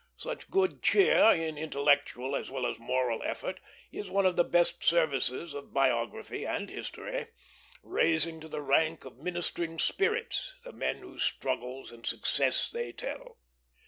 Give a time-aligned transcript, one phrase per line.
[0.17, 3.59] Such good cheer in intellectual as well as moral effort
[3.91, 7.27] is one of the best services of biography and history,
[7.83, 13.37] raising to the rank of ministering spirits the men whose struggles and success they tell.